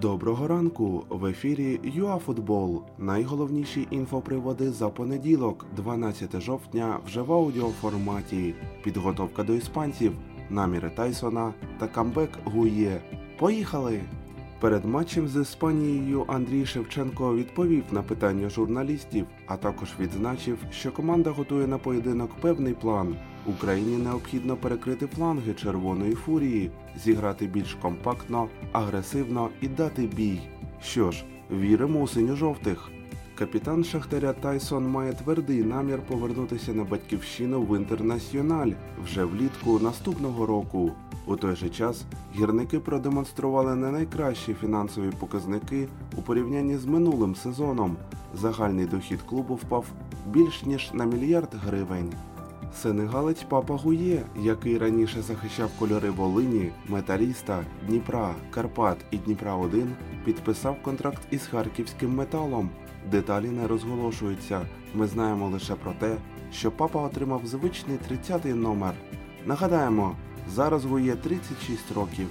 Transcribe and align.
Доброго 0.00 0.48
ранку! 0.48 1.04
В 1.08 1.26
ефірі 1.26 1.80
ЮАФутбол. 1.84 2.82
Найголовніші 2.98 3.86
інфоприводи 3.90 4.70
за 4.70 4.88
понеділок, 4.88 5.66
12 5.76 6.40
жовтня, 6.40 6.98
вже 7.06 7.22
в 7.22 7.32
аудіоформаті. 7.32 8.54
Підготовка 8.84 9.42
до 9.42 9.54
іспанців, 9.54 10.12
наміри 10.50 10.90
Тайсона 10.90 11.54
та 11.78 11.86
камбек 11.86 12.30
Гує. 12.44 13.00
Поїхали! 13.38 14.00
Перед 14.60 14.84
матчем 14.84 15.28
з 15.28 15.40
Іспанією 15.40 16.24
Андрій 16.28 16.66
Шевченко 16.66 17.34
відповів 17.34 17.84
на 17.90 18.02
питання 18.02 18.48
журналістів, 18.48 19.26
а 19.46 19.56
також 19.56 19.88
відзначив, 20.00 20.58
що 20.70 20.92
команда 20.92 21.30
готує 21.30 21.66
на 21.66 21.78
поєдинок 21.78 22.30
певний 22.40 22.74
план. 22.74 23.16
Україні 23.48 23.96
необхідно 23.96 24.56
перекрити 24.56 25.06
фланги 25.06 25.54
червоної 25.54 26.14
фурії, 26.14 26.70
зіграти 27.04 27.46
більш 27.46 27.74
компактно, 27.74 28.48
агресивно 28.72 29.48
і 29.60 29.68
дати 29.68 30.02
бій. 30.02 30.40
Що 30.82 31.10
ж, 31.10 31.24
віримо 31.50 32.00
у 32.00 32.08
синьо-жовтих. 32.08 32.90
Капітан 33.38 33.84
Шахтаря 33.84 34.32
Тайсон 34.32 34.88
має 34.88 35.12
твердий 35.12 35.62
намір 35.62 36.02
повернутися 36.08 36.72
на 36.72 36.84
батьківщину 36.84 37.62
в 37.62 37.76
інтернаціональ 37.76 38.70
вже 39.04 39.24
влітку 39.24 39.78
наступного 39.78 40.46
року. 40.46 40.92
У 41.26 41.36
той 41.36 41.56
же 41.56 41.68
час 41.68 42.04
гірники 42.36 42.80
продемонстрували 42.80 43.74
не 43.74 43.90
найкращі 43.90 44.54
фінансові 44.54 45.10
показники 45.18 45.88
у 46.18 46.22
порівнянні 46.22 46.76
з 46.76 46.86
минулим 46.86 47.34
сезоном. 47.34 47.96
Загальний 48.34 48.86
дохід 48.86 49.22
клубу 49.22 49.54
впав 49.54 49.86
більш 50.26 50.62
ніж 50.62 50.90
на 50.94 51.04
мільярд 51.04 51.54
гривень. 51.54 52.12
Сенегалець 52.74 53.42
Папа 53.48 53.76
Гує, 53.76 54.22
який 54.36 54.78
раніше 54.78 55.22
захищав 55.22 55.70
кольори 55.78 56.10
Волині, 56.10 56.72
Металіста, 56.88 57.64
Дніпра, 57.86 58.34
Карпат 58.50 58.98
і 59.10 59.16
Дніпра 59.16 59.54
1 59.54 59.96
підписав 60.24 60.82
контракт 60.82 61.22
із 61.30 61.46
харківським 61.46 62.14
металом. 62.14 62.70
Деталі 63.10 63.48
не 63.48 63.66
розголошуються. 63.66 64.66
Ми 64.94 65.06
знаємо 65.06 65.48
лише 65.48 65.74
про 65.74 65.92
те, 65.92 66.16
що 66.52 66.70
папа 66.70 67.02
отримав 67.02 67.46
звичний 67.46 67.98
30-й 68.10 68.54
номер. 68.54 68.94
Нагадаємо, 69.46 70.16
зараз 70.54 70.84
Гує 70.84 71.16
36 71.16 71.92
років. 71.92 72.26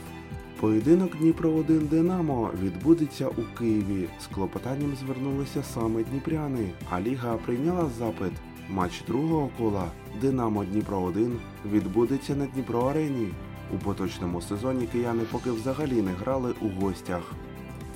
Поєдинок 0.59 1.17
Дніпро 1.17 1.51
1 1.51 1.87
Динамо 1.87 2.49
відбудеться 2.63 3.27
у 3.27 3.57
Києві. 3.57 4.09
З 4.19 4.27
клопотанням 4.27 4.95
звернулися 4.95 5.63
саме 5.63 6.03
дніпряни, 6.03 6.69
а 6.89 7.01
Ліга 7.01 7.37
прийняла 7.45 7.89
запит. 7.99 8.31
Матч 8.69 9.03
другого 9.07 9.49
кола 9.57 9.91
Динамо 10.21 10.65
Дніпро 10.65 11.01
1 11.01 11.39
відбудеться 11.71 12.35
на 12.35 12.45
Дніпро 12.45 12.81
Арені. 12.81 13.27
У 13.73 13.77
поточному 13.77 14.41
сезоні 14.41 14.87
кияни 14.87 15.23
поки 15.31 15.51
взагалі 15.51 16.01
не 16.01 16.11
грали 16.11 16.53
у 16.61 16.67
гостях. 16.67 17.31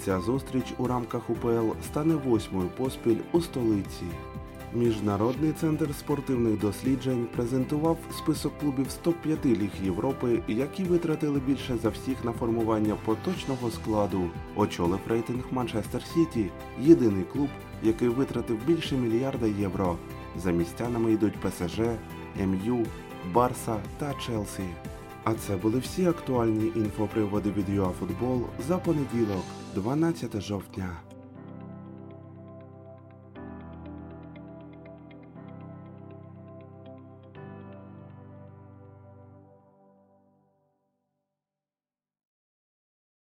Ця 0.06 0.20
зустріч 0.20 0.66
у 0.78 0.88
рамках 0.88 1.30
УПЛ 1.30 1.72
стане 1.86 2.16
восьмою 2.16 2.70
поспіль 2.78 3.18
у 3.32 3.42
столиці. 3.42 4.06
Міжнародний 4.74 5.52
центр 5.52 5.96
спортивних 5.96 6.60
досліджень 6.60 7.28
презентував 7.36 7.98
список 8.18 8.58
клубів 8.60 8.90
з 8.90 9.08
топ-5 9.08 9.46
ліг 9.46 9.70
Європи, 9.84 10.44
які 10.48 10.84
витратили 10.84 11.40
більше 11.40 11.78
за 11.78 11.90
всіх 11.90 12.24
на 12.24 12.32
формування 12.32 12.98
поточного 13.06 13.72
складу. 13.72 14.30
Очолив 14.56 15.00
рейтинг 15.08 15.44
Манчестер 15.52 16.02
Сіті, 16.04 16.52
єдиний 16.82 17.24
клуб, 17.24 17.50
який 17.84 18.08
витратив 18.08 18.58
більше 18.68 18.96
мільярда 18.96 19.48
євро. 19.48 19.98
За 20.38 20.52
містянами 20.52 21.12
йдуть 21.12 21.40
ПСЖ, 21.42 21.80
МЮ, 22.46 22.86
Барса 23.34 23.78
та 23.98 24.14
Челсі. 24.14 24.64
А 25.24 25.34
це 25.34 25.56
були 25.56 25.80
всі 25.80 26.06
актуальні 26.06 26.72
інфоприводи 26.76 27.52
від 27.52 27.70
ЮАФутбол 27.70 28.42
за 28.68 28.78
понеділок, 28.78 29.44
12 29.76 30.42
жовтня. 30.42 30.90